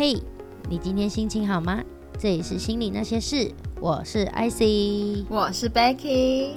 [0.00, 0.14] 嘿，
[0.70, 1.82] 你今天心情好吗？
[2.16, 6.52] 这里是心里那些事，我是 IC，我是 Becky。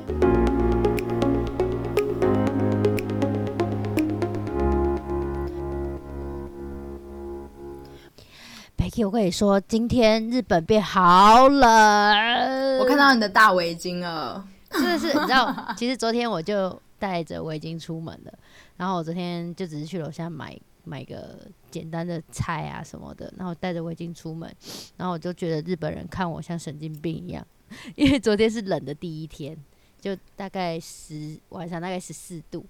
[8.78, 18.32] Becky，我跟你说，今天日本变好冷，我看到你的大围巾了，真的是， 你知道，其实昨天我就带着围巾出门了，
[18.78, 20.55] 然后我昨天就只是去楼下买。
[20.84, 24.53] 买个简单的菜啊什么的，然后戴着围巾出门，
[24.98, 27.45] 然后我就觉得日本人看我像神经病一样，
[27.95, 29.57] 因为昨天是冷的第一天，
[29.99, 32.66] 就大概十晚上大概十四度，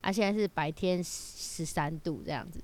[0.00, 2.60] 啊现在是白天十三度这样子。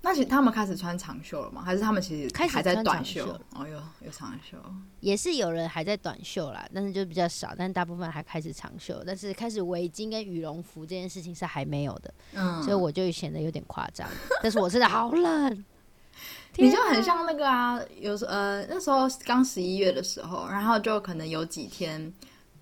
[0.00, 1.60] 那其实他们开始穿长袖了吗？
[1.60, 3.26] 还是他们其实开始在短袖？
[3.54, 4.56] 哦哟，有长袖，
[5.00, 9.02] 也是有人还在短袖啦，但是就比较少，但大部分还开始长袖。
[9.04, 14.08] 但是开始围巾跟羽绒服这件事情是还没有的，嗯，所以我就显得有点夸张。
[14.40, 15.64] 但是我真的好冷，
[16.56, 22.10] 你就很像那个啊，有时呃那时候刚十一月的时候，然后就可能有几天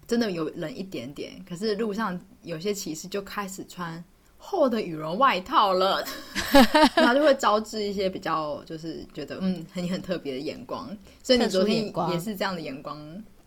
[0.09, 4.03] 真的有冷一点点，可是路上有些骑士就开始穿。
[4.48, 6.05] 厚的羽绒外套了，
[6.94, 10.97] 然后就会招致一些比较，就是觉得嗯很很特别的眼光。
[11.20, 12.97] 所以你昨天也是这样的眼光。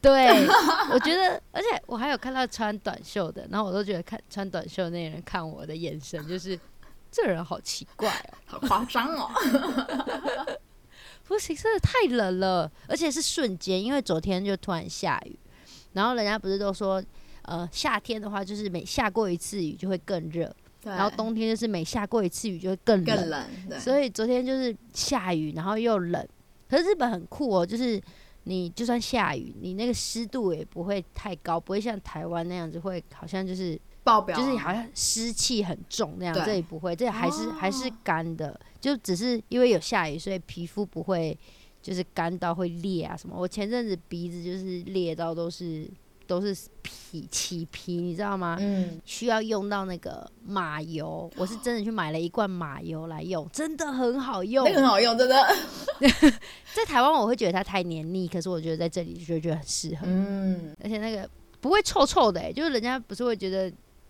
[0.02, 0.28] 对，
[0.92, 6.60] 我觉得，而且我还有看到穿短袖的，然后我都觉得看穿短袖那人看我的眼神，就是
[7.10, 9.30] 这人好奇怪哦，好夸张哦。
[11.26, 15.40] 不行，真的太冷了，而且是瞬间，因为昨天就突然下雨，
[15.94, 17.02] 然后人家不是都说，
[17.44, 20.54] 呃，夏天的话就是每下过一次雨就会更热。
[20.84, 23.80] 然后冬天就是每下过一次雨就会更冷，更冷。
[23.80, 26.28] 所以昨天就是下雨，然后又冷。
[26.70, 28.02] 可是日本很酷哦，就是
[28.44, 36.34] 你就算下雨，你那个湿度也不会太高，不会像台湾那样子会好像就是爆表，就是好像湿气很重那样。
[36.34, 41.38] 这里不会，这里还是还是干的，就只是因为有下雨，所以皮肤不会
[41.82, 43.36] 就是干到会裂啊什么。
[43.38, 45.90] 我前阵子鼻子就是裂到都是。
[46.30, 48.56] 都是皮起皮，你知道吗？
[48.60, 55.36] 嗯，需要用到那个马油，我是真的去买了一罐马油来用，真的很好用，那个很好用，真的。
[56.76, 60.02] 在台湾我会觉得它太黏腻，可是我觉得在这里就觉得很适合。
[60.04, 61.28] 嗯，而且那个
[61.60, 63.68] 不会臭臭的，哎，就是人家不是会觉得，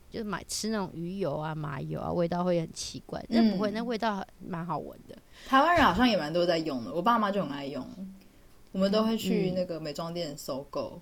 [0.10, 5.16] 就是买吃那种鱼油啊、马油啊，味道会很奇怪，那不会，那味道蛮好闻的。
[5.48, 7.88] 台湾人好像也蛮多在用的，我爸妈就很爱用，
[8.74, 11.02] 我们都会去那个美妆店收购。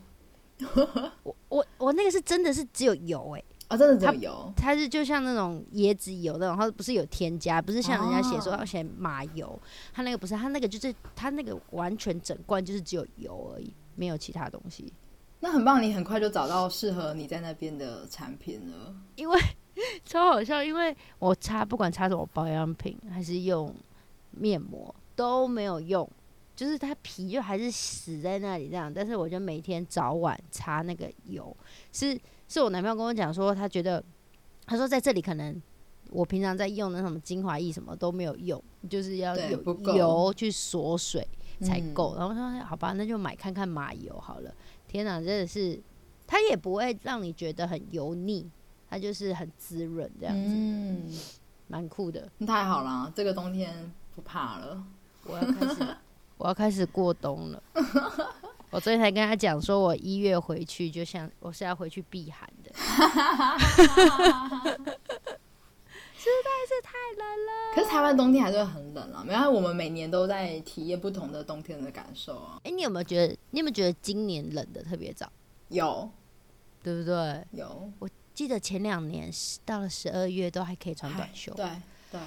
[1.23, 9.59] 我我我那个是真的是只有油哎啊，真的只有油，它是就像那种椰子油那种，它不是有添加，不是像人家写说要写马油，
[9.93, 14.91] 它那个不是，它那个就是它那个完全整罐就是只有油而已，没有其他东西。
[15.39, 18.95] 那很棒，你很快就找到适合你在那边的产品了。
[19.15, 19.39] 因为
[20.05, 23.71] 超好笑，因为我擦不管擦什么保养品还是用
[24.31, 26.09] 面膜都没有用。
[26.57, 31.55] 就是它皮就还是死在那里这样，但是我就每天早晚擦那个油，
[31.93, 34.03] 是是我男朋友跟我讲说，他觉得
[34.65, 35.61] 他说在这里可能
[36.09, 39.61] 我平常在用的什么精华液什么都没有用，就是要有
[39.95, 41.27] 油去锁水
[41.61, 42.15] 才够。
[42.17, 44.51] 然后说好吧，那就买看看马油好了。
[44.87, 45.79] 天哪，真的是
[46.25, 48.49] 它也不会让你觉得很油腻，
[48.89, 51.13] 它就是很滋润这样子，嗯，
[51.67, 52.27] 蛮酷的。
[52.47, 54.83] 太好了，这个冬天不怕了，
[55.25, 55.97] 我要开始。
[56.37, 57.63] 我要开始过冬了，
[58.69, 62.71] 我昨天才跟他讲说，我一月回去，就像我是要回去避寒的，
[66.15, 67.73] 实在是太冷了。
[67.73, 72.61] 可是台湾冬天还是会很冷啊，没有，我们每年都在体验不同的冬天的感受啊。
[72.63, 75.31] 哎，你有没有觉得，你有没有觉得今年冷的特别早？
[75.69, 76.09] 有，
[76.83, 77.45] 对不对？
[77.51, 79.31] 有，我记得前两年
[79.65, 81.65] 到了十二月都还可以穿短袖，对
[82.11, 82.19] 对，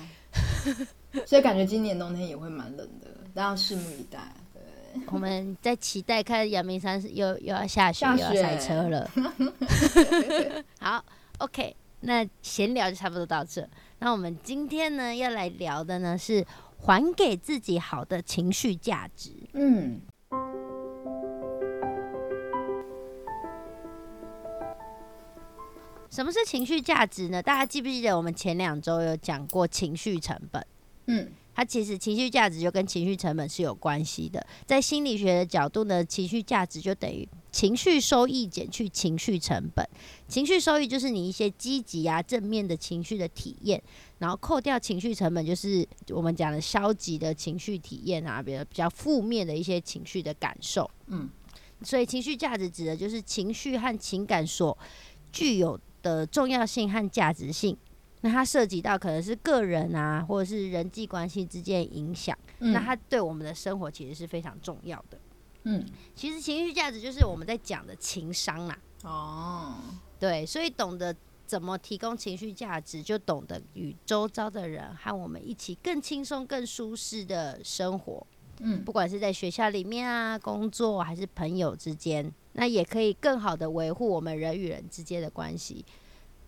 [1.26, 3.08] 所以感觉今年冬天也会蛮冷的。
[3.34, 4.18] 都要拭目以待。
[4.52, 9.10] 对，我们在期待看阳明山又又要下雪，又要塞车了。
[10.80, 11.04] 好
[11.38, 13.68] ，OK，那闲聊就差不多到这。
[13.98, 16.44] 那我们今天呢要来聊的呢是
[16.78, 19.30] 还给自己好的情绪价值。
[19.52, 20.00] 嗯，
[26.10, 27.42] 什么是情绪价值呢？
[27.42, 30.66] 大家记不记得我们前两周有讲过情绪成本？
[31.06, 31.30] 嗯。
[31.60, 39.86] 它其实情绪价值就跟情绪成本是有关系的，在心理学的角度呢，情绪价值就等于情绪收益减去情绪成本。
[40.26, 43.82] 情绪收益就是你一些积极啊、正面的情绪的体验，
[44.20, 50.90] 然后扣掉情绪成本，就是我们讲的消极的情绪体验啊，比如比较负面的一些情绪的感受。
[51.08, 51.28] 嗯，
[51.82, 54.78] 所以情绪价值指的就是情绪和情感所
[55.30, 57.76] 具有的重要性和价值性。
[58.22, 65.18] 那它涉及到可能是个人啊，或者是人际关系之间影响，嗯那它对我们的生活其实是非常重要的。
[65.64, 65.84] 嗯，
[66.14, 69.74] 其实情绪价值就是我们在讲的情商啦，哦，
[70.18, 71.14] 对，所以懂得
[71.46, 78.26] 怎么提供情绪价值，就懂得与周遭的人和我们一起更轻松、更舒适的生活。
[78.62, 85.82] 嗯不管是在学校里面啊、工作还是朋友之间，那也可以更好的维护我们人与人之间的关系。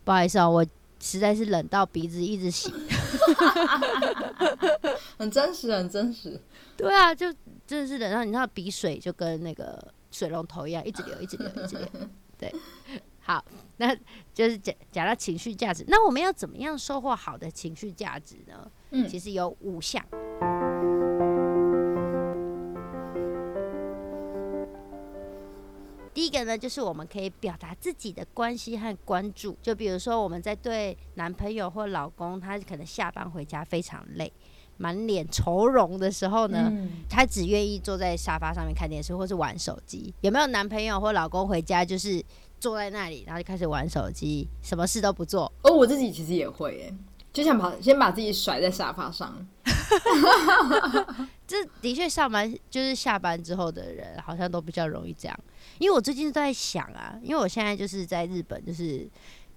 [0.04, 0.66] 不好意思啊、我
[1.02, 2.72] 实在是冷到鼻子一直洗。
[5.18, 6.40] 很真实，很真实。
[6.76, 7.30] 对啊，就
[7.66, 11.86] 真的是冷到你知道鼻水就跟那个水龙头一样，一直流，一直流，一直流。
[12.38, 12.54] 对，
[13.20, 13.44] 好，
[13.76, 13.94] 那
[14.32, 18.70] 就是讲讲到情绪价值，那我们要怎么样收获好的情绪价值呢？
[18.92, 20.02] 嗯其实有五项。
[26.14, 34.30] 第一个呢，就是我们可以表达自己的关心和关注，就比如说我们在对男朋友或老公，他可能下班回家非常累，
[34.76, 40.12] 满脸愁容的时候呢，嗯，他只愿意坐在沙发上面看电视或是玩手机。
[40.20, 42.22] 有没有男朋友或老公回家就是
[42.60, 45.50] 坐在那里，然后就开始玩手机，什么事都不做？
[45.62, 46.94] 哦，我自己其实也会耶，
[47.32, 49.34] 就想把先把自己甩在沙发上。
[51.46, 55.40] 这的确上班就是下班之后的人，好像都比较容易这样。
[55.78, 59.08] 因为我最近都在想啊，因为我现在就是在日本，就是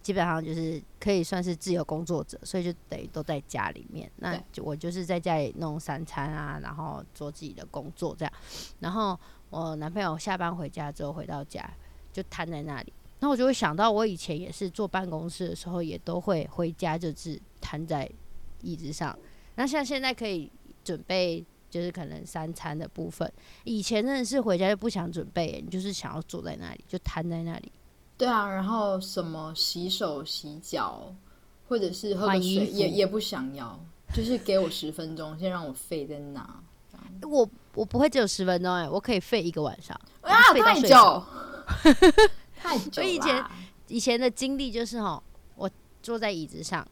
[0.02, 4.12] 基本上就是可以算是自由工作者，所以就等于都在家里面。
[4.18, 8.34] 那就我就是在家里弄三餐啊，然后做自己的工作这样。
[8.80, 9.18] 然后
[9.50, 11.70] 我男朋友下班回家之后回到家
[12.12, 18.10] 就瘫在那里，那我就会想到我以前也是坐办公室的时候，也都会回家就是瘫在
[18.62, 19.18] 椅子上。
[19.56, 20.52] 那像现在可以
[20.84, 23.32] 准备就是可能三餐的部分，
[23.64, 27.72] 以前真的是回家就不想准备耶，你就是想要坐在那里就瘫在那里。
[28.18, 31.14] 对啊，然后什么洗手、洗脚，
[31.68, 33.78] 或者是喝个水，也也不想要，
[34.14, 36.64] 就是给我十分钟，先让我废在那。
[37.24, 40.00] 我我不会只有十分钟哎，我可以废一个晚上。
[40.22, 41.24] 啊，太久，
[42.56, 43.04] 太久啦。
[43.04, 43.46] 我以前
[43.88, 45.22] 以前的经历就是哦，
[45.56, 45.70] 我
[46.02, 46.88] 坐在椅子上，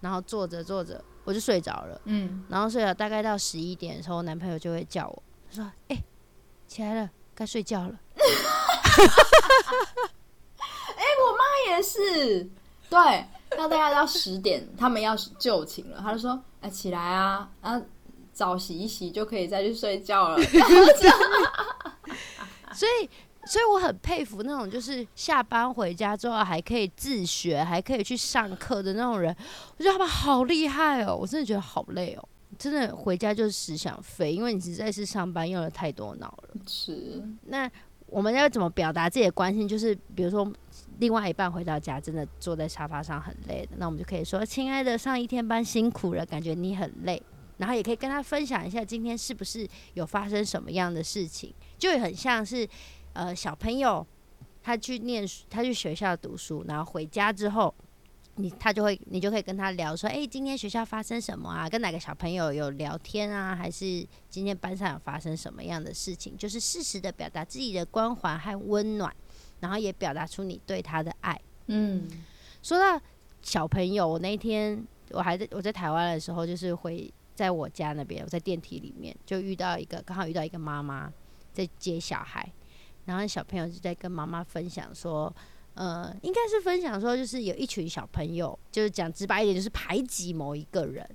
[0.00, 6.02] 然后坐着坐着我就睡着了，嗯，然后睡了大概到十一点的时候，我男朋友就会叫我，他说：“哎、
[6.66, 7.94] 起来了，该睡觉了。
[10.96, 12.48] 哎，我妈也是，
[12.90, 12.98] 对，
[13.56, 17.80] 到大概到十点，他们要就寝了，他就说：“哎，起来啊，啊，
[18.32, 20.38] 澡洗一洗就可以再去睡觉了。”
[22.74, 23.08] 所以，
[23.44, 29.34] 所以我很佩服那种就是下班回家之后还可以自学，还可以去上课的那种人。
[29.76, 31.16] 我觉得他们好厉害哦！
[31.16, 32.28] 我真的觉得好累哦，
[32.58, 36.54] 真的回家就是只想飞，因为你实在是上班用了太多脑了。
[36.66, 37.68] 是，那
[38.06, 39.66] 我们要怎么表达自己的关心？
[39.66, 40.50] 就是比如说，
[40.98, 47.20] 另外一半回到家真的坐在沙发上很累的，那我们就可以说：“亲爱的，上一天班辛苦了，感觉你很累。”
[47.58, 52.68] 然后也可以跟他分享一下今天是不是有发生什么样的事情，就很像是
[53.12, 54.06] 呃小朋友
[54.62, 57.74] 他去念书，他去学校读书，然后回家之后。
[58.36, 61.68] 你他就会，你就可以跟他聊说，诶，今天学校发生什么啊？
[61.68, 63.54] 跟哪个小朋友有聊天啊？
[63.54, 66.34] 还是今天班上有发生什么样的事情？
[66.38, 69.14] 就是适时的表达自己的关怀和温暖，
[69.60, 71.38] 然后也表达出你对他的爱。
[71.66, 72.08] 嗯，
[72.62, 72.98] 说到
[73.42, 81.12] 小朋友，我那天我还在我在台湾的时候，就是回在我家那边，我在电梯里面就遇到一个，刚好遇到一个妈妈
[81.52, 82.50] 在接小孩，
[83.04, 85.34] 然后小朋友就在跟妈妈分享说。
[85.74, 91.08] 呃，应该是分享说，就是有一群小朋友，就是讲直白一点，就是排挤某一个人，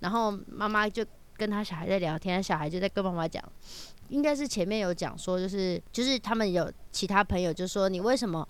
[0.00, 1.02] 然后妈妈就
[1.38, 3.42] 跟他小孩在聊天，小孩就在跟妈妈讲，
[4.10, 8.46] 应该是前面有讲说，就是就是他们有其他朋友就说，你为什么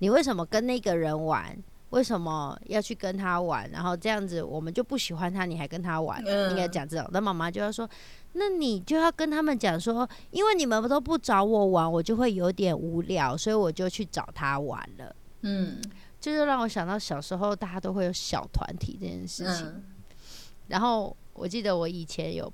[0.00, 1.56] 你为什么跟那个人玩？
[1.88, 3.70] 为什么要去跟他玩？
[3.70, 6.22] 然后这样子我们就不喜欢他，你还跟他玩？
[6.26, 7.08] 嗯应该讲这种。
[7.12, 7.88] 那妈妈就要说，
[8.34, 15.14] 那你就要跟他们讲说，因为你们都不找我玩，我就会有点无聊，所以我就去找他玩了。
[15.42, 15.82] 嗯，
[16.20, 19.66] 这就让我想到小时候大家都会有小团体这件事情。
[19.66, 19.84] 嗯，
[20.68, 22.50] 然后我记得我以前有，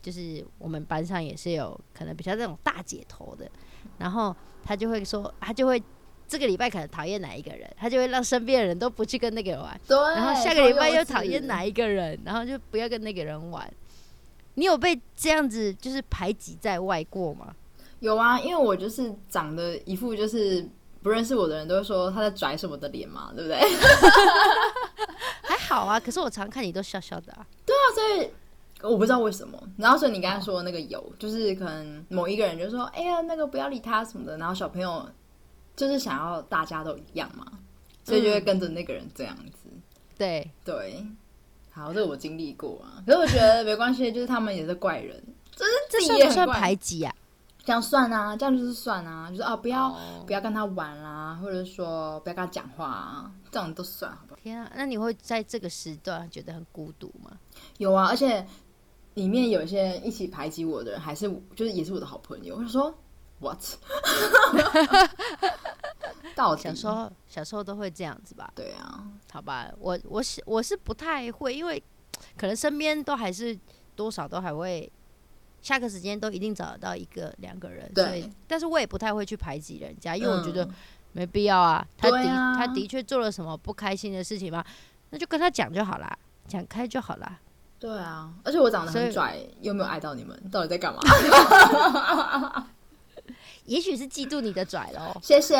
[0.00, 3.50] 就是我们班上也是有可能比较那种大姐头的，
[3.98, 5.82] 然后他就会说，他就会
[6.28, 9.96] 这个礼拜可能讨厌哪一个人，他就会让身边的人都不去跟那个人玩，对。
[9.96, 13.68] 然后下个礼拜又讨厌哪一个人，然后就不要跟那个人玩。
[14.56, 17.54] 你有被这样子就是排挤在外过吗？
[18.00, 20.68] 有啊，因为我就是长得一副就是
[21.02, 23.58] 不认识我的人都会说他在拽什么的脸嘛，对不对？
[25.42, 27.46] 还好啊，可是我常看你都笑笑的啊。
[27.64, 28.30] 对啊所以
[28.82, 29.58] 我不知道为什么。
[29.78, 35.08] 然后所以你刚才说的那个有，就是可能某一个人就说：“哎呀，那个不要理他什么的。”然后小朋友
[35.74, 37.46] 就是想要大家都一样嘛，
[38.04, 39.70] 所以就会跟着那个人这样子。
[40.18, 41.04] 对，对，
[41.76, 45.22] 好，这个我经历过啊，可是我觉得没关系， 就是他们也是怪人，
[45.54, 47.14] 这是这也算不算排挤啊？
[47.64, 54.40] 这样算啊，这样就是算啊，就是啊，不要、哦不要跟他玩啦、或者说不要跟他讲话啊，这样都算，好不好？
[54.42, 57.36] 天啊，那你会在这个时段觉得很孤独吗？
[57.76, 58.46] 有啊，而且
[59.12, 62.56] 里面有一些一起排挤我的人，还是就是也是我的好朋友。
[62.56, 62.94] 我就说
[63.40, 63.58] what？
[66.34, 68.50] 到底小时候小时候都会这样子吧？
[68.54, 69.02] 对啊，
[69.32, 71.82] 好吧，我我是我是不太会，因为
[72.36, 73.58] 可能身边都还是
[73.94, 74.90] 多少都还会。
[75.62, 80.70] 下课时间都一定找得到一个两个人，对但是我也不太会去排挤人家，因为我觉得嗯
[81.10, 81.84] 没必要啊。
[81.98, 84.64] 他的、啊他的确做了什么不开心的事情嘛，
[85.10, 86.16] 那就跟他讲就好啦，
[86.46, 87.40] 讲开就好啦。
[87.80, 91.00] 对啊，而且我长得很拽，又没有爱到你们，到底在干嘛？
[93.66, 95.16] 也许是嫉妒你的拽喽。
[95.22, 95.54] 谢谢。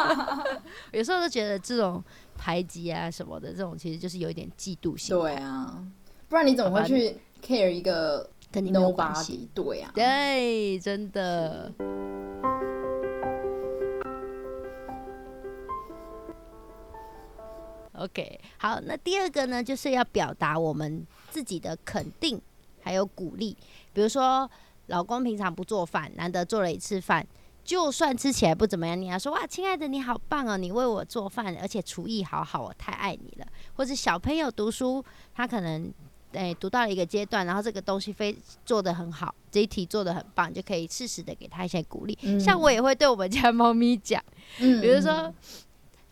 [0.92, 2.02] 有时候都觉得这种
[2.36, 5.84] 排挤啊什么的，这种其实就是有一点嫉妒心，对啊，
[6.28, 9.48] 不然你怎么会去 care 一个跟你没有关系。
[9.54, 11.72] 对啊，对，真的。
[17.94, 22.40] OK，好，那第二个呢，就是要表达我们自己的肯定
[22.80, 23.56] 还有鼓励。
[23.92, 24.50] 比如说，
[24.92, 27.26] 老公平常不做饭，难得做了一次饭，
[27.64, 33.46] 就算吃起来不怎么样，你要说哇，亲爱的，你好棒哦，你为我做饭，而且厨艺好好，我太爱你了。
[33.72, 35.02] 或者小朋友读书，
[35.34, 35.90] 他可能
[36.32, 42.18] 诶、读到了一个阶段，然后这个东西非做的很好，这一题做的很棒，就可以适时的给他一些鼓励。
[42.22, 44.22] 嗯像我也会对我们家猫咪讲，
[44.58, 45.32] 嗯比如说，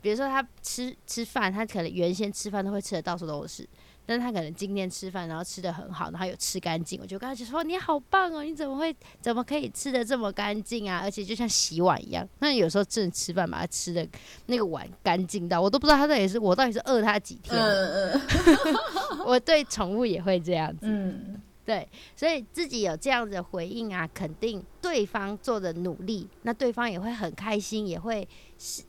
[0.01, 3.69] 比如说他吃吃饭，他可能原先吃饭都会吃的到处都是，
[4.11, 10.99] 但是他可能今天吃饭，然后吃的很好，然后有吃干净，我就跟他就说你好棒哦，你怎么会怎么可以吃的这么干净啊？
[11.01, 14.05] 而且就像洗碗一样，那有时候真的吃饭把它吃的
[14.47, 17.55] 那个碗干净到，我都不知道他到底是我到底是饿他几天。
[17.63, 20.79] 嗯嗯 我对宠物也会这样子。
[20.83, 28.83] 嗯，对，所以自己有这样子的回应啊，肯定对方做的努力，那对方也会很开心，也会是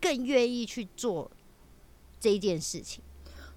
[0.00, 1.28] 更愿意去做
[2.20, 3.02] 这一件事情。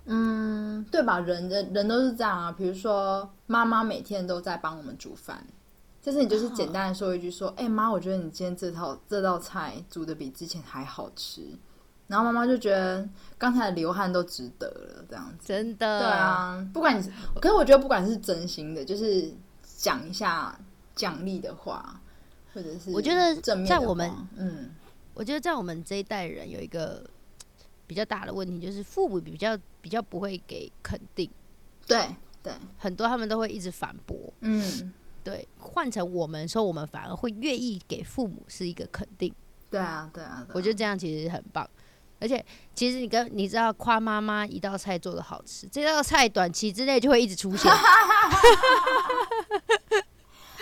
[0.06, 1.20] 嗯，对吧？
[1.20, 2.52] 人的人都是这样啊。
[2.52, 5.46] 比如说，妈妈每天都在帮我们煮饭，
[6.04, 11.44] 但是你就是简单的说一句说：“哎、妈，我觉得你今天这套这道菜煮的比之前还好吃。”
[12.08, 15.48] 然后妈妈就觉得刚才的流汗都值得了，这样子。
[15.48, 19.32] 真的，对，啊，不管你是，可是我觉得不管是真心的，就是
[19.78, 20.60] 讲一下
[20.94, 22.02] 奖励的话，
[22.54, 24.72] 或者是我觉得在我们嗯
[25.14, 27.02] 我觉得在我们这一代人有一个
[27.92, 31.30] 比较大的问题，就是父母比较比较不会给肯定，
[31.86, 32.08] 对
[32.42, 34.34] 对很多他们都会一直反驳。
[34.40, 34.94] 嗯
[35.26, 39.36] 对，换成我们说，我们反而会愿意给父母是一个肯定。
[39.70, 41.70] 对啊对啊，我觉得这样其实很棒。
[42.22, 42.42] 而且，
[42.74, 47.70] 其实你跟你知道，夸妈妈一道菜做的好吃，这道菜短期之内就会一直出现。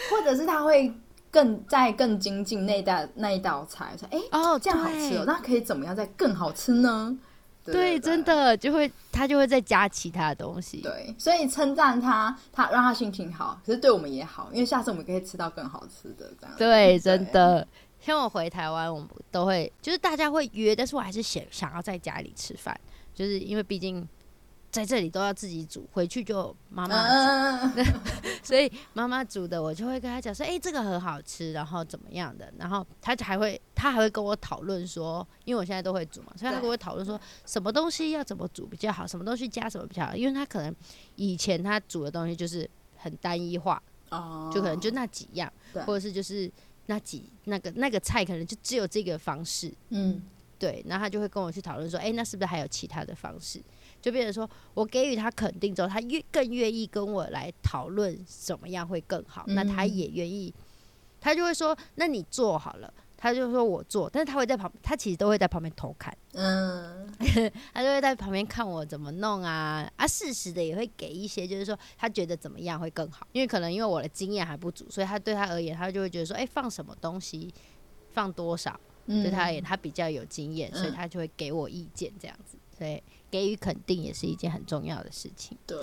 [0.10, 0.92] 或者是他会
[1.32, 7.18] 更再更精进那道那一道菜，说哎、哦，这样好吃哦，那可以怎么样再更好吃呢？
[7.66, 8.24] 对对，真。
[8.24, 10.82] 的就会他就会再加其他的东西。
[10.82, 16.56] 对，所以称赞他，他让他心情好，可是对我们也好，因为下次我们可以吃到更好吃的，这样。
[16.58, 17.68] 对，真的。
[18.00, 22.80] 像我回台湾，我们都会就是大家会约，但是我还是想想要在家里吃饭，
[23.14, 24.08] 就是因为毕竟
[24.72, 27.84] 在这里都要自己煮，回去就妈妈煮。
[28.44, 40.74] 所以妈妈煮的，我就会跟他讲说，哎、这个很好吃，然后怎么样的，然后她就还会，他还会跟我讨论说，因为我现在都会煮嘛，所以他跟我讨论说，什么东西要怎么煮比较好，什么东西加什么比较好，因为他可能
[41.16, 45.52] 以前他煮的东西就是很单一化，哦，就可能就那几样，
[45.86, 46.50] 或者是就是
[46.86, 50.22] 那几那个那个菜可能就只有这个方式，嗯。
[50.60, 53.64] 对，然后他就会跟我去讨论说，哎、那是不是还有其他的方式？
[54.02, 59.96] 就变成说我给予他肯定之后，他越更愿意跟我来讨论怎么样会更好，那他嗯。
[59.96, 60.54] 也愿意，
[61.20, 62.94] 他就会说，那你做好了。
[63.22, 67.06] 他就说我做，但是他会在旁，他其实都会在旁边偷看，嗯。
[67.74, 77.54] 他就会在旁边看我怎么弄啊啊，适时的也会给一些，就是说他觉得怎么样会更好，因为可能因为我的经验还不足，所以他对他而言，他就会觉得说，哎、放什么东西，
[78.14, 80.94] 放多少，嗯，对他而言，他比较有经验，所以嗯。
[80.94, 82.58] 他就会给我意见，这样子。
[82.78, 85.58] 所以给予肯定也是一件很重要的事情。
[85.68, 85.78] 对，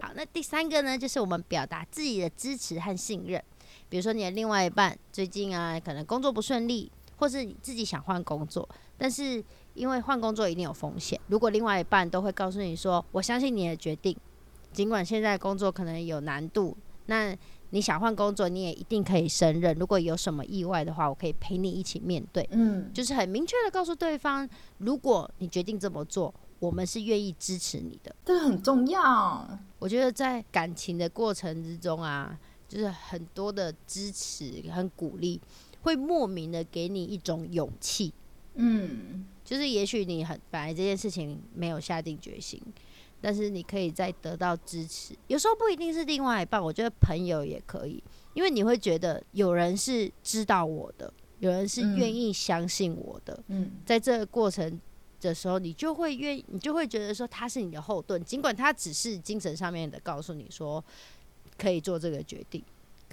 [0.00, 3.42] 好，那第三个呢，就是我们表达自己的支持和信任。
[3.88, 9.42] 比如说你的另外一半最近啊，可能工作不顺利，或是你自己想换工作，但是
[9.74, 11.20] 因为换工作一定有风险。
[11.28, 14.16] 如果另外一半都会告诉你说：“我相信你的决定，
[14.72, 16.76] 尽管现在工作可能有难度，
[17.08, 17.36] 那
[17.70, 19.76] 你想换工作，你也一定可以胜任。
[19.78, 22.46] 如果有什么意外的话，我可以陪你一起面对。
[22.52, 24.48] 嗯，就是很明确的告诉对方，
[24.78, 28.14] 如果你决定这么做，我们是愿意支持你的。
[28.24, 29.58] 这个很重要。
[29.78, 32.38] 我觉得在感情的过程之中啊，
[32.68, 35.40] 就是很多的支持和鼓励，
[35.82, 38.12] 会莫名的给你一种勇气。
[38.54, 42.60] 嗯，就是也许你很本来这件事情没有下定决心，
[43.20, 45.14] 但是你可以再得到支持。
[45.26, 48.02] 有时候不一定是另外一半，我觉得朋友也可以，
[48.34, 53.42] 因为你会觉得有人是知道我的，有人是愿意相信我的。
[53.48, 54.80] 嗯，在这个过程
[55.20, 60.84] 的时候，你就会愿意，你就会觉得说他是你的后盾，尽管他只是精神上面的告诉你说
[61.56, 62.62] 可以做这个决定，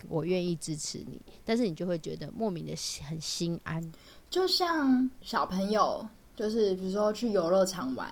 [0.08, 2.76] 我愿意支持你，但是你就会觉得莫名的
[3.08, 3.92] 很心安。
[4.30, 8.10] 就像小朋友，就是比如说去游乐场玩，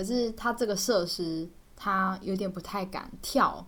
[0.00, 3.62] 可是他这个设施他有点不太敢跳，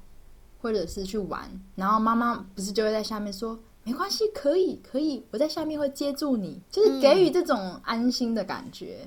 [0.62, 9.06] 或者是去玩，然后妈妈不是就会在下面说没关系，可以可以，我在下面会接住你，就是给予这种安心的感觉。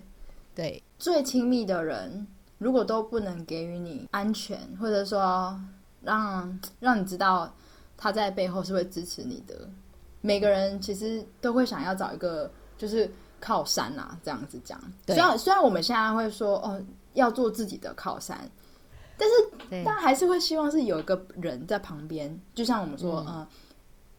[0.54, 2.28] 对，最亲密的人
[2.60, 5.60] 如果都不能给予你安全，或者说
[6.02, 7.52] 让让你知道
[7.98, 9.68] 他在背后是会支持你的，
[10.22, 12.52] 每个人其实都会想要找一个。
[12.78, 14.78] 就是靠山啊，这样子讲。
[15.08, 16.78] 虽然虽然我们现在会说哦，
[17.16, 18.50] 要做自己的靠山，
[19.18, 22.40] 但是但还是会希望是有一个人在旁边。
[22.54, 23.48] 就像我们说，呃，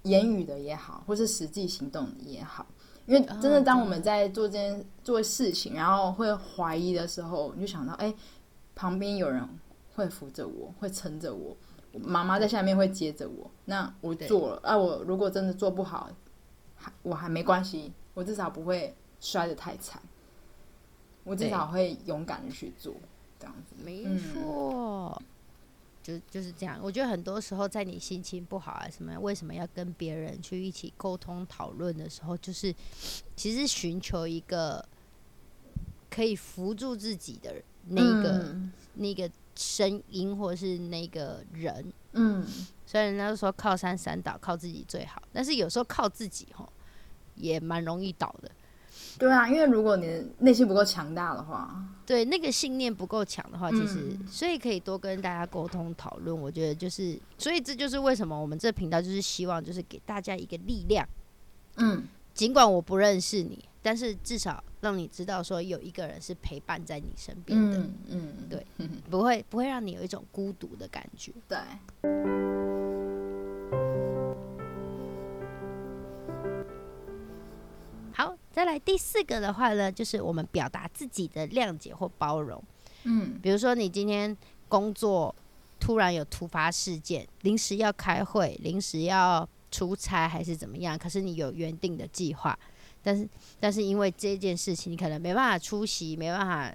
[0.03, 2.67] 言语的也好，或是实际行动的也好。
[3.07, 8.13] 因为真的，当我们在做这件做事情，然后会怀疑的时候，你就想到，哎，
[8.75, 9.49] 旁边有人
[9.95, 11.57] 会扶着我，会撑着我，
[11.93, 13.49] 妈妈在下面会接着我。
[13.65, 16.11] 那我做了，啊，我如果真的做不好，
[16.75, 17.93] 还我还没关系。
[18.15, 20.01] 我至少不会摔得太惨，
[21.27, 22.95] 我至少会勇敢的去做，
[23.39, 23.75] 这样子。
[23.85, 25.21] 没错，
[26.03, 26.79] 就就是这样。
[26.81, 32.75] 我觉得很多时候，在你心情不好啊，什么为什么要跟别人去一起沟通讨论的时候，就是
[33.35, 34.83] 其实寻求一个
[36.09, 38.57] 可以扶住自己的那个
[38.95, 41.93] 那个声音，或者是那个人。
[42.13, 42.47] 嗯，
[42.87, 46.73] 虽然人家都说靠山山倒，靠自己最好，但是有时候靠自己，吼。
[47.39, 48.51] 也蛮容易倒的，
[49.19, 56.39] 对啊，因为如果你内心不够强大的话，对那个信念不够强的话，其实所以可以多跟大家沟通讨论。
[56.39, 61.07] 我觉得就是，所以这就是为什么我们这频道就是希望就是给大家一个力量。
[61.77, 67.79] 嗯，尽管我不认识你，但是至少让你知道说有一个人是陪伴在你身边的。
[67.79, 68.67] 嗯嗯，对，
[69.11, 71.33] 不会不会让你有一种孤独的感觉。
[71.49, 71.59] 对。
[78.57, 82.59] 再来第四个的话呢，就是我们表达自己的谅解或包容。
[83.03, 84.35] 嗯，比如说你今天
[84.67, 85.35] 工作
[85.79, 92.59] 突然有突发事件，临时要开会，临时要出差还是怎么样，可是你有原定的计划，
[93.03, 93.29] 但是
[93.61, 96.75] 但是因为这件事情你可能没办法出席，没办法，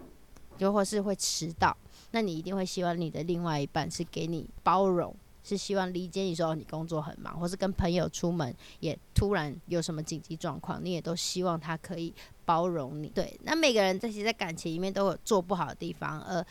[0.59, 1.75] 又或是会迟到，
[2.11, 5.15] 那你一定会希望你的另外一半是给你包容。
[5.43, 12.13] 是希望理解你说你工作很忙，或是跟朋友出门也突然有什么紧急状况，你也都希望他可以
[12.45, 13.09] 包容你。
[13.09, 16.45] 对，那每个人在其实，在感情里面都有做不好的地方，而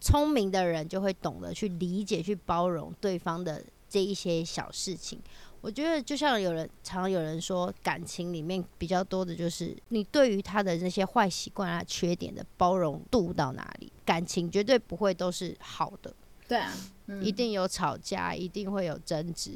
[0.00, 5.20] 聪明的人就会懂得去理解、去包容对方的这一些小事情。
[5.60, 16.14] 我觉得就像有人常有人说，感情里面比较多的就是你对于他的那些坏习惯啊、缺点的包容度到哪里，感情绝对不会都是好的。
[16.50, 16.72] 对啊，
[17.22, 19.52] 一定有吵架，一定会有争执。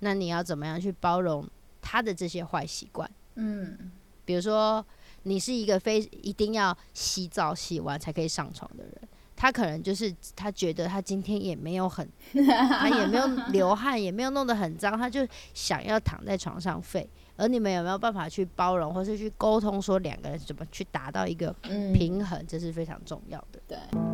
[0.00, 1.48] 那你要怎么样去包容
[1.80, 3.10] 他的这些坏习惯？
[3.36, 3.90] 嗯，
[4.26, 4.84] 比如说，
[5.22, 8.92] 你是一个非一定要洗澡洗完才可以上床的人，
[9.34, 12.06] 他可能就是他觉得他今天也没有很，
[12.44, 17.08] 他也没有流汗，也没有弄得很脏，他就想要躺在床上废。
[17.36, 21.50] 而你们有没有办法去包容，或是去沟通，说两个人怎么去达到一个
[21.94, 22.46] 平衡？
[22.46, 23.58] 这是非常重要的。
[23.66, 24.13] 对。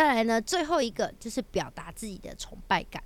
[0.00, 3.04] 再来呢，最后一个就是表达自己的崇拜感，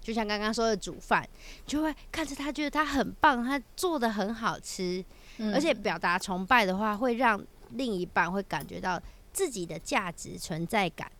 [0.00, 1.28] 就像刚刚说的煮饭，
[1.66, 5.04] 就会看着他觉得他很棒，他做的很好吃，
[5.52, 11.10] 而且表达崇拜的话，会让另一半会感觉到自己的价值存在感。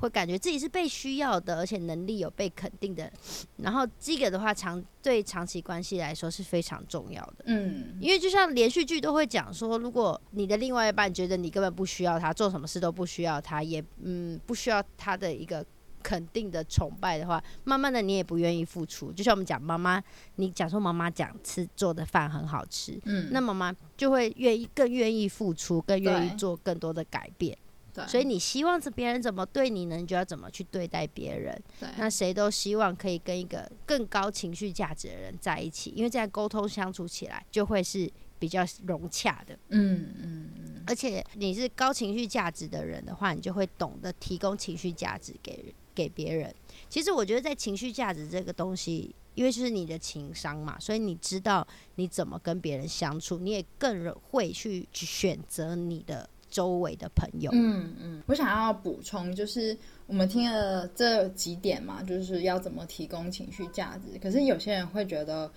[0.00, 3.10] 会感觉自己是被需要的，而且能力有被肯定的。
[3.58, 7.44] 然后这个的话，长对长期关系来说是非常重要的。
[7.44, 15.64] 嗯，因为就像连续剧都会讲说，如果你的另外一半觉得你根本不需要他，做什么事都不需要他，也嗯不需要他的一个
[16.02, 19.12] 肯定的崇拜的话，慢慢的你也不愿意付出。
[19.12, 20.02] 就像我们讲妈妈，
[20.36, 27.56] 你讲说妈妈讲吃做的饭很好吃，嗯，那妈妈就会愿意更愿意付出，更愿意做更多的改变。
[27.92, 29.96] 对，所以你希望是别人怎么对你呢？
[29.96, 31.62] 你就要怎么去对待别人。
[31.78, 39.58] 对，那谁都希望可以跟一个更高情绪价值的人在一起，因为这样沟通相处起来就会是比较融洽的。
[39.68, 46.54] 嗯嗯嗯，而且你是高情绪价值的人的话，你就会懂得提供情绪价值给给别人。
[46.88, 57.50] 其实我觉得在情绪价值这个东西，因为就是你的情商嘛，所以你知道你怎么跟别人相处，你也更会去去选择你的周围的朋友。
[57.54, 64.18] 嗯嗯，我想要补充，就是我们听了这几点嘛，就是要怎么提供情绪价值。
[64.18, 65.50] 可是有些人会觉得，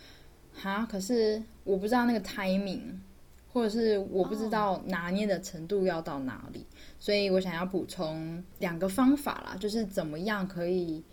[0.53, 2.82] 哈，可是我不知道那个 timing，
[3.51, 6.65] 或者是我不知道拿捏的程度要到哪里，
[6.99, 11.03] 所以我想要补充两个方法啦，就是怎么样可以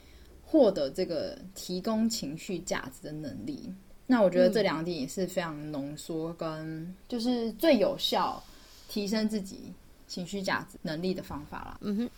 [0.44, 3.72] 获得这个提供情绪价值的能力。
[4.06, 8.42] 那我觉得这两点也是非常浓缩，跟就是最有效
[8.90, 9.72] 提升自己
[10.08, 11.78] 情绪价值能力的方法啦。
[11.80, 12.10] 嗯哼，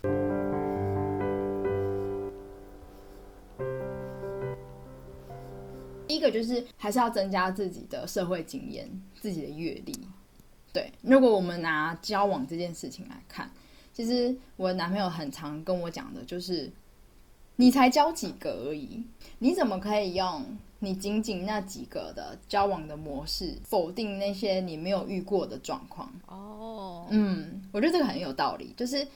[6.09, 9.93] 第一个就是还是要增加自己的社会经验、自己的阅历。
[10.73, 13.51] 对，如果我们拿交往这件事情来看，
[13.93, 16.73] 其实我的男朋友很常跟我讲的就是，
[17.57, 19.05] 你才交几个而已，
[19.39, 20.43] 你怎么可以用
[20.79, 26.11] 你仅仅那几个的交往的模式否定那些你没有遇过的状况？
[26.27, 26.62] 哦，
[27.11, 29.07] 嗯，我觉得这个很有道理，就是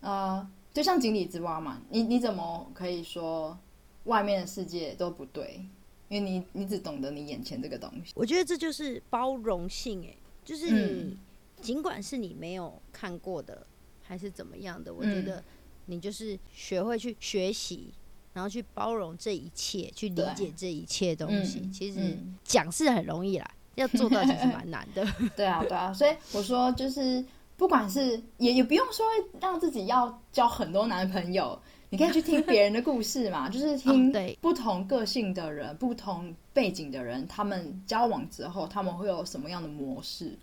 [0.00, 3.58] 呃，就像井底之蛙嘛，你你怎么可以说
[4.04, 5.64] 外面的世界都不对？
[6.08, 8.12] 因为你你只懂得你眼前这个东西。
[8.14, 11.18] 我觉得这就是包容性，哎，就是你、嗯
[11.62, 13.66] 尽管是你没有看过的，
[14.02, 15.42] 还是怎么样的，我觉嗯得
[15.86, 17.90] 你就是学会去学习，
[18.34, 21.60] 然后去包容这一切，去理解这一切东西。
[21.64, 25.06] 嗯其实嗯讲是很容易啦，要做到其实蛮难的。
[25.36, 27.24] 对啊，对啊，所以我说就是，
[27.56, 29.06] 不管是也也不用说
[29.40, 31.58] 让自己要交很多男朋友，
[31.88, 40.36] 你可以去听别人的故事嘛， 就是听不同个性的人、不同背景的人，他们交往之后他们会有什么样的模式。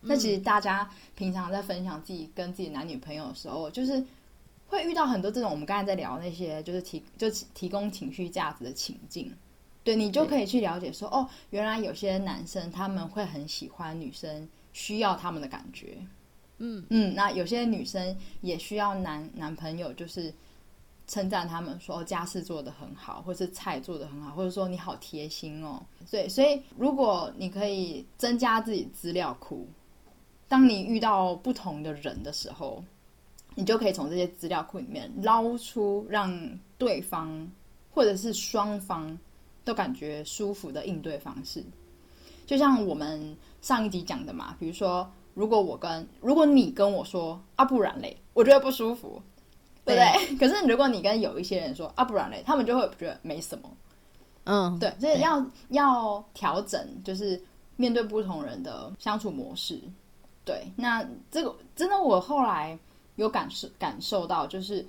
[0.00, 4.04] 那其实大家平常在分享自己跟自己男女朋友的时候，就是
[4.66, 9.32] 会遇到很多这种我们刚才在聊那些，就是提就提供情绪价值的情境。
[9.84, 15.98] 对你就可以去了解说，哦，原来有些男生他们会很喜欢女生需要他们的感觉，
[16.58, 16.84] 嗯。
[16.90, 20.32] 嗯，那有些女生也需要男男朋友，就是
[21.08, 25.82] 称赞他们说、哦、家事做得很好，或是菜做得很好，或者说你好贴心哦。
[26.10, 29.66] 对，所以如果你可以增加自己资料库，
[30.48, 32.84] 当你遇到不同的人的时候，
[33.54, 37.50] 你就可以从这些资料库里面捞出让对方
[37.90, 39.18] 或者是双方
[39.64, 41.64] 都感觉舒服的应对方式。
[42.46, 49.22] 就像我们上一集讲的嘛，比如说，如果我跟如果你跟我说啊，不然嘞，我觉得不舒服，
[49.84, 50.36] 对不对？
[50.36, 53.70] 可是如果你跟有一些人说啊，不然嘞，他们就会觉得没什么。
[54.44, 57.40] 嗯，对，所以要要调整，就是
[57.76, 59.80] 面对不同人的相处模式。
[60.44, 62.76] 对，那这个真的我后来
[63.14, 64.84] 有感受感受到，就是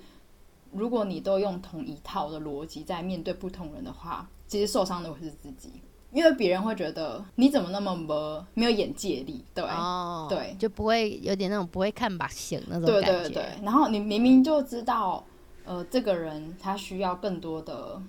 [0.72, 5.68] 如果你都用同一套的逻辑在面对不同人的话，其实受伤的会是自己，
[6.12, 9.64] 因为别人会觉得你怎么那么没没有眼界力，对。
[9.64, 13.28] 哦，对就不会有点那种不会看把型那种对感觉。
[13.30, 15.26] 对对，然后你明明就知道，
[15.64, 18.00] 呃，这个人他需要更多的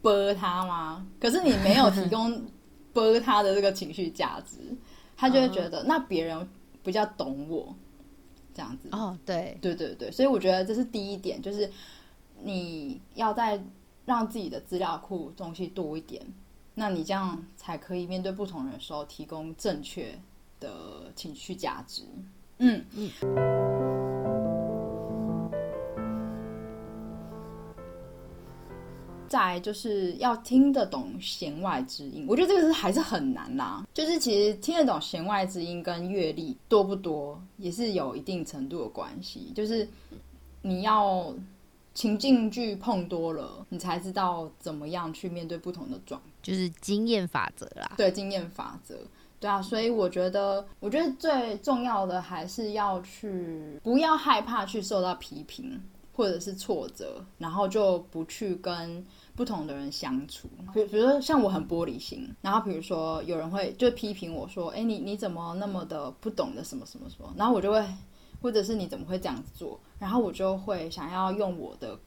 [0.00, 1.06] 拨他吗？
[1.20, 2.42] 可是你没有提供
[2.94, 4.56] 拨他的这个情绪价值，
[5.14, 6.48] 他就会觉得、那别人
[6.82, 7.76] 比较懂我，
[8.54, 8.88] 这样子。
[8.92, 11.70] 哦，对，对对对，所以我觉得这是第一点，就是
[12.42, 13.62] 你要在
[14.06, 16.24] 让自己的资料库东西多一点，
[16.74, 20.18] 那你这样才可以面对不同人的时候提供正确
[20.58, 22.02] 的情绪价值。
[22.58, 23.10] 嗯嗯。
[29.28, 33.84] 再就是要听得懂弦外之音，我觉得这个是还是很难啦。
[33.92, 39.50] 就是其实听得懂弦外之音跟阅历多不多，也是有一定程度的关系。
[39.52, 39.86] 就是
[40.62, 41.34] 你要
[41.96, 47.94] 情境剧碰多了，你才知道怎么样去面对不同的状就是经验法则啦。
[47.96, 48.94] 对经验法则。
[49.40, 55.78] 对啊，所以我觉得，我觉得最重要的还是要去不要害怕去受到批评
[56.12, 59.04] 或者是挫折，然后就不去跟
[59.34, 60.48] 不同的人相处。
[60.72, 67.86] 比比如说像我很玻璃心，然后比如说有人会就批评我说：“哎，你你怎么那么的不懂得什么什么什么？”然后我就会，
[68.40, 69.78] 或者是你怎么会这样子做？
[69.98, 71.98] 然后我就会想要用我的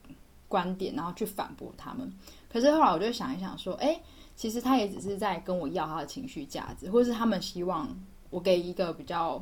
[0.48, 2.12] 观点，然后去反驳他们。
[2.52, 4.00] 可是后来我就想一想说：“哎。”
[4.36, 7.86] 其实他也只是在跟我要他的情绪价值，或者是他们希望
[8.30, 9.38] 我给一个比较，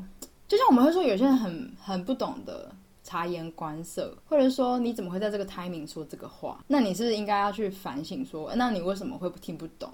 [0.48, 2.68] 就像我们会说有些人很很不懂得
[3.04, 6.64] 察言观色，或者说你怎么会在这个 timing 说这个话？
[6.66, 9.88] 那你是不是应该要去反省说，那你为什么会不听不懂？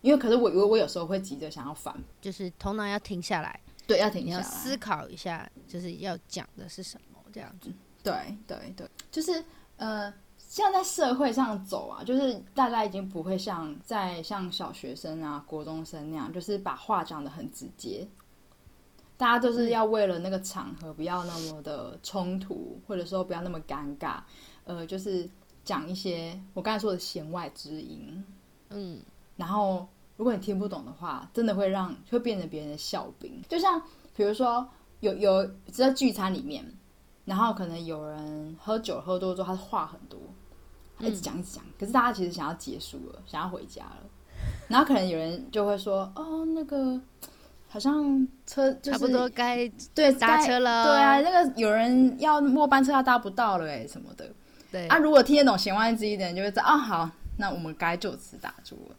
[0.00, 7.72] 因为可是我我我有时候会急着想要反，就是头脑要停下来，对，要停下来，思考一下，就是要讲的是什么这样子。
[8.04, 8.14] 对
[8.46, 9.42] 对对，就是
[9.78, 18.06] 呃，现在在社会上走啊，就是大家已经不会像在像小学生啊、国中生那样，就是把话讲的很直接。
[19.16, 24.20] 大家都是要为了那个场合不要那么的冲突，或者说不要那么尴尬，
[24.64, 25.28] 呃，就是
[25.64, 28.24] 讲一些我刚才说的弦外之音。
[28.68, 29.00] 嗯，
[29.34, 33.40] 然后如果你听不懂的话，真的会让会变成别人的笑柄。
[33.48, 33.80] 就像
[34.14, 34.68] 比如说
[35.00, 36.64] 有有在聚餐里面，
[37.24, 40.18] 然后可能有人喝酒喝多之后，他话很多，
[40.98, 44.02] 一直讲一直讲，可是大家其实想要结束了，想要回家了，
[44.66, 47.00] 然后可能有人就会说：“哦，那个
[47.68, 54.28] 好像车差不多该对搭车了对啊，那个有人要末班车要搭不到了哎什么的。”
[54.72, 58.96] 对啊，如果听得懂弦外之音的人就会知道啊，好，那我们该就此打住了。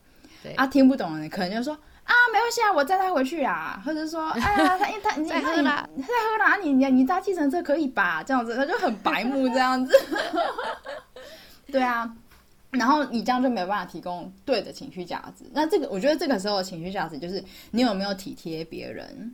[0.50, 8.24] 对啊，听不懂的可能就说啊，没关系啊，我载他回去啊， 或者说， 哎呀，他他你再喝啦你再喝啦，你你你搭计程车可以吧？
[8.24, 9.94] 这样子他就很白目这样子。
[11.72, 12.12] 对啊，
[12.72, 15.46] 然后你这样就没有办法提供对的情绪价值。
[15.54, 19.32] 那这个我觉得这个时候的情绪价值就是你有没有体贴别人，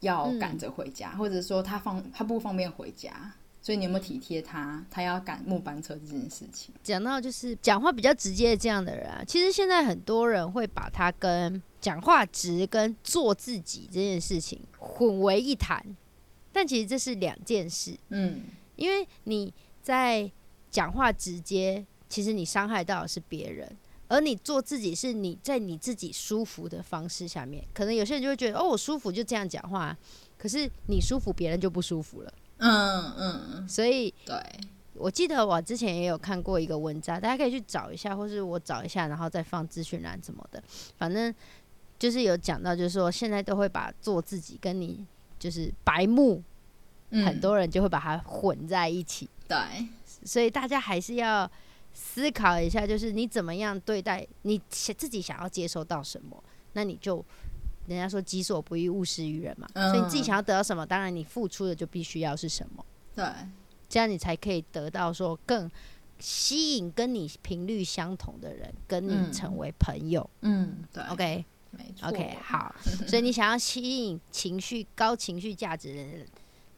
[0.00, 3.10] 要赶着回家，或者说他方他不方便回家。
[3.64, 4.84] 所以你有没有体贴他？
[4.90, 15.82] 他要赶末班车这件事情，讲到就是讲话比较直接的这样的人啊，其实现在很多人会把他跟讲话直跟做自己这件事情混为一谈，
[16.52, 17.96] 但其实这是两件事。
[18.10, 18.42] 嗯，
[18.76, 19.50] 因为你
[19.80, 20.30] 在
[20.70, 23.74] 讲话直接，其实你伤害到的是别人，
[24.08, 29.96] 而你做自己是你在你自己舒服的方式下面，可能有些人就会觉得哦，我舒服就这样讲话，
[30.36, 32.30] 可是你舒服，别人就不舒服了。
[32.58, 34.36] 嗯嗯嗯，所以对，
[34.94, 40.62] 我记得我之前也有看过一个文章，大家可以去找一下，或是我找一下，然后再放资讯栏什么的。
[40.96, 41.34] 反正
[41.98, 45.04] 就是有讲到，就是说现在都会把做自己跟你
[45.38, 46.42] 就是白目，
[47.10, 49.28] 嗯很多人就会把它混在一起。
[49.46, 49.58] 对，
[50.24, 51.50] 所以大家还是要
[51.92, 57.24] 思考一下，就是你怎么样对待你想自己想要接收到什么，那你就
[57.86, 59.68] 人家说己所不欲，勿施于人嘛。
[59.74, 63.24] 嗯所以你自己想要得到什么，当然你付出的就必须要是什么，对，
[63.88, 65.70] 这样你才可以得到说更
[66.18, 70.28] 吸引跟你频率相同的人，跟你嗯成为朋友。
[70.40, 72.74] 嗯，对 OK 没错 OK，好，
[73.06, 76.26] 所以你想要吸引情绪高情绪价值的人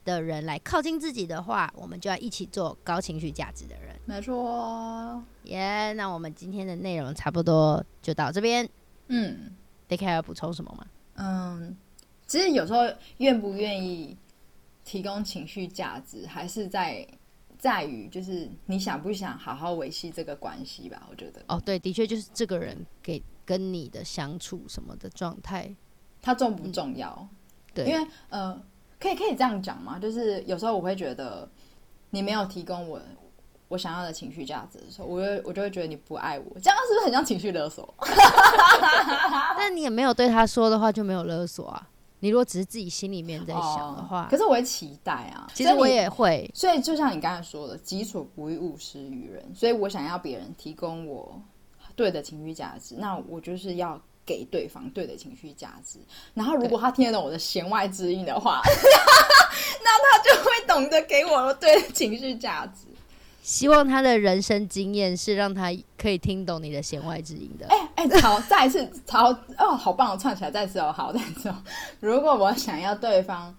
[0.06, 3.94] 的人来靠近自己的话，我们就要一起做高情绪价值的人。
[4.06, 8.68] 没错，耶那我们今天的内容差不多就到这边。
[9.08, 9.52] 嗯
[9.88, 10.86] a k 要补充什么吗？
[11.16, 11.76] 嗯，
[12.26, 12.80] 其实有时候
[13.18, 14.16] 愿不愿意
[14.84, 17.06] 提供情绪价值，还是在
[17.58, 21.06] 在于就是你想不想好好维系这个关系吧。
[21.10, 25.74] 我觉得哦，对，的确就是这个人给跟你的相处什么的状态。
[26.20, 27.28] 他重不重要？
[27.72, 28.60] 对，因为呃，
[28.98, 31.48] 可以可以这样讲嘛，就是有时候我会觉得
[32.10, 33.00] 你没有提供我
[33.68, 37.92] 我想要的情绪价值的时候，我就我就会觉得你不爱我，这样是不是很像情绪勒索？
[39.58, 41.88] 但你也没有对他说的话，就没有勒索啊。
[42.20, 45.46] 你如果只是自己心里面在想的话，哦可是我会期待啊。
[45.54, 46.50] 其实我也会。
[46.54, 49.44] 所以就像你刚才说的，己所不欲，勿施于人。
[49.54, 51.38] 所以我想要别人提供我
[51.94, 55.98] 对的情绪价值，那我就是要给对方对的情绪价值。
[56.32, 58.62] 然后如果他听得懂我的弦外之音的话，
[59.84, 62.85] 那他就会懂得给我对的情绪价值。
[63.46, 67.68] 希望他的人生经验是让他可以听懂你的弦外之音的。
[67.68, 71.54] 哎哎，好， 再一次，好哦，好棒，我串起来，再一次哦，好， 再一次哦。
[72.00, 73.54] 如果我想要对方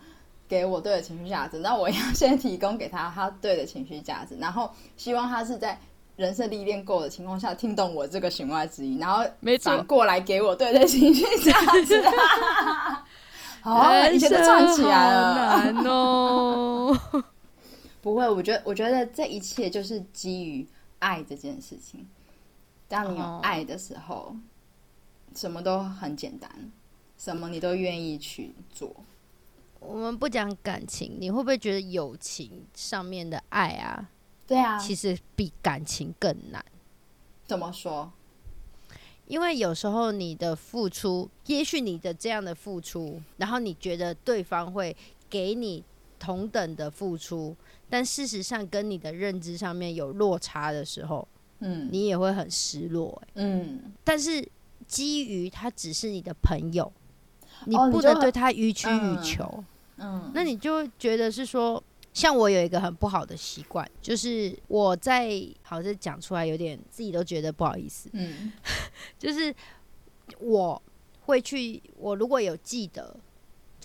[0.45, 5.79] 给我对的情绪价值，那我要先提供给他他对的情绪价值，然后希望他是在
[6.17, 11.53] 人生历练够的情况下听懂我这个弦外之音，然后没错反过来给我对的情绪价
[11.85, 12.03] 值。
[13.63, 15.71] 好，一切都串起来了。
[15.73, 16.93] 难哦。
[18.07, 20.65] 不会，我觉得，我觉得这一切就是基于
[20.99, 22.07] 爱这件事情。
[22.87, 24.33] 当你有哦爱的时候，
[25.35, 26.49] 什么都很简单，
[27.17, 28.95] 什么你都愿意去做。
[29.81, 34.09] 我们不讲感情，你会不会觉得友情上面的爱啊，
[34.47, 36.63] 对啊，其实比感情更难？
[37.45, 38.09] 怎么说？
[39.25, 44.95] 因为有时候你的付出，也许你的这样的付出，然后你觉得对方会
[45.29, 45.83] 给你
[46.19, 47.55] 同等的付出，
[47.89, 51.27] 但事实上跟你的认知上面有落差的时候，
[51.59, 51.89] 嗯。
[51.91, 53.27] 你也会很失落、欸。
[53.35, 54.47] 嗯，但是
[54.85, 56.91] 基于他只是你的朋友，
[57.65, 59.23] 你不能对他予取予嗯。
[59.23, 59.63] 求，
[59.97, 61.81] 嗯，那你就觉得是说，
[62.13, 68.51] 像我有一个很不好的习惯，就是我在好像讲出来有点自己都觉得不好意思，嗯。
[69.17, 69.53] 就是
[70.39, 70.81] 我
[71.21, 73.15] 会去，我如果有记得，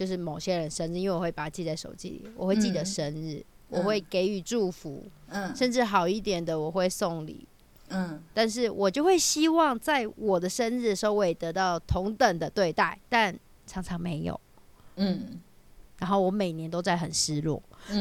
[0.03, 3.37] 就是某些人生日，因为我会把它记在手机里，我会记得嗯生日，
[3.71, 7.47] 嗯我会给予祝福，嗯甚至好一点的我会送礼。
[7.91, 14.41] 嗯但是我就会希望在我的生日的时候，我也得到同等的对待，但常常没有。
[14.97, 15.41] 嗯
[16.01, 18.01] 然后我每年都在很失落，嗯，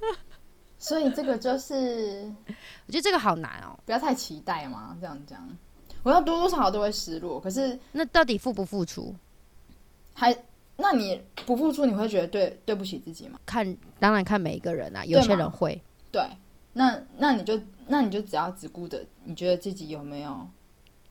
[0.80, 2.32] 所以这个就是
[2.88, 3.78] 我觉得这个好难哦。
[3.84, 5.46] 不要太期待嘛，这样讲，
[6.02, 9.14] 我要多多少少都会失落，可是那到底付不付出？
[10.14, 10.36] 还
[10.80, 13.38] 那你不付出，你会觉得对对不起自己吗？
[13.44, 15.82] 看，当然看每一个人啊，有些人会。
[16.12, 16.22] 对，
[16.72, 20.46] 那那你就那你就只要只顾着你觉得自己有没有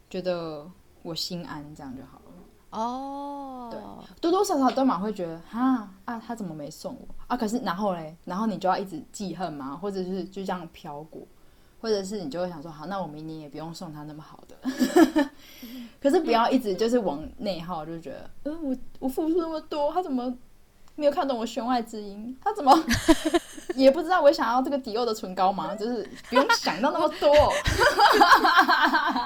[0.09, 0.65] 觉得
[1.03, 2.23] 我心安，这样就好了。
[2.69, 3.79] 哦，对
[4.21, 7.35] 多多少少都蛮会觉得哈啊，他怎么没送我啊？
[7.35, 9.75] 可是然后嘞，然后你就要一直记恨吗？
[9.75, 11.21] 或者是就这样飘过，
[11.79, 15.29] 或者是你就会想说，好，那我明年也不用送他那么好的。
[16.01, 20.33] 可是不要一直就是往内耗，就觉得，嗯、我我付出那么多，他怎么
[20.95, 22.35] 没有看懂我弦外之音？
[22.43, 22.71] 他怎么
[23.75, 25.75] 也不知道我想要这个迪奥的唇膏吗？
[25.75, 27.31] 就是不用想到那么多。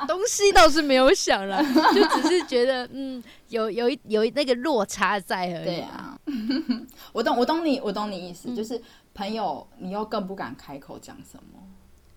[0.07, 5.65] 东西倒是没有想了，就只是觉得嗯，有有一有一那个落差在而已。
[5.65, 6.19] 对啊，
[7.13, 8.81] 我懂，我懂你，我懂你意思，就是
[9.13, 11.59] 朋友，你又更不敢开口讲什么，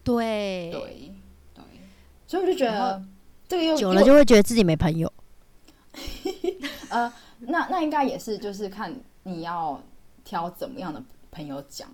[0.05, 1.13] 对对
[1.55, 1.65] 对，
[2.27, 3.03] 所以我就觉得
[3.49, 5.11] 这个又久了就会觉得自己没朋友。
[6.91, 9.81] 呃，那那应该也是，就是看你要
[10.25, 11.89] 挑怎么样的朋友讲。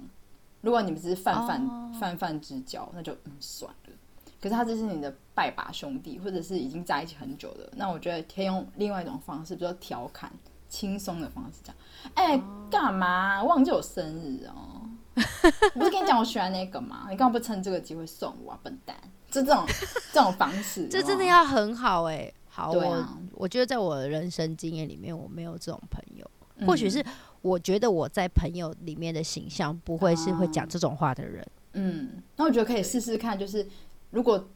[0.61, 3.93] 如果你们只是泛泛、哦泛泛之交，那就嗯算了。
[4.41, 10.33] 可是他这是你的拜把兄弟，或者是已经在一起很久的，那我觉得可以用另外一种方式，比如说调侃、
[10.69, 11.75] 轻松的方式讲。
[12.15, 14.80] 哎、干嘛忘记我生日哦？
[15.75, 17.07] 我不是跟你讲我喜欢那个吗？
[17.11, 18.97] 你干嘛不趁这个机会送我啊，笨蛋！
[19.31, 19.65] 就这种
[20.13, 26.31] 这种方式，这真的要要很好哎、好，我啊我觉得在我的人生经验里面，我没有这种朋友。
[26.57, 27.03] 嗯或许是
[27.41, 31.47] 我觉得我在朋友里面的形象不会是会讲这种话的人。
[31.73, 33.67] 嗯，那我觉得可以试试看，就是
[34.11, 34.47] 如果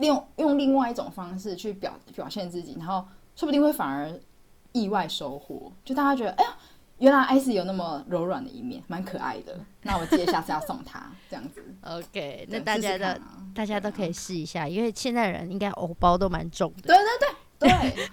[0.00, 4.12] 用用另外一种方式去表表现自己，然后说不定会反而
[4.72, 6.50] 意外收获，就大家觉得，哎呀，
[6.98, 9.58] 原来艾斯有那么柔软的一面，蛮可爱的。
[9.82, 11.62] 那我记得下次要送他 这样子。
[11.82, 13.20] OK，那大家的啊
[13.54, 16.88] 大家都可以试一下，因为现在人应该偶包都蛮重的。
[16.88, 17.04] 对对
[17.58, 18.08] 对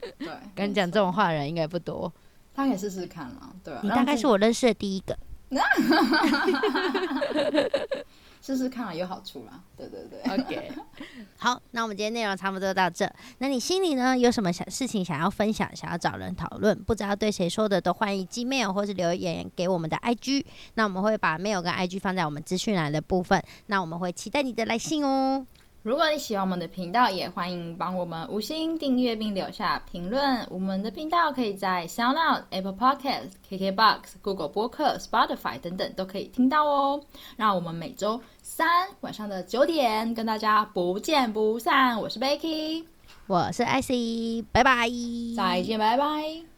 [0.00, 2.12] 对对， 敢讲这种话的人应该不多。
[2.54, 5.16] 他可以试试看啊，对啊，你大概是我认识的第一个。
[8.46, 9.60] 试试看啊，有好处啦。
[9.76, 10.70] 对对对 OK，
[11.36, 13.12] 好，那我们今天内容差不多到这。
[13.38, 20.44] 那你心里呢有什么想事情想要分享，想要找人讨论，不知道对谁说的，都欢迎 Gmail 或是留言给我们的 IG。
[20.74, 23.42] 那我们会把 mail 跟 IG 放在我们资讯栏的部分。
[23.66, 25.44] 那我们会期待你的来信哦。
[25.86, 30.44] 如果你喜欢我们的频道，也欢迎帮我们五星订阅并留下评论。
[30.50, 37.00] 我们的频道可以在 SoundCloud、Apple Podcast、KKBox、Google 播客、Spotify 等等都可以听到哦。
[37.36, 38.66] 那我们每周三
[39.00, 42.00] 晚上的九点跟大家不见不散。
[42.00, 42.84] 我是 Becky，
[43.28, 44.90] 我是 IC，拜拜，
[45.36, 46.55] 再见，拜拜。